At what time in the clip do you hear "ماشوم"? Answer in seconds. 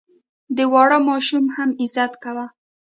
1.09-1.45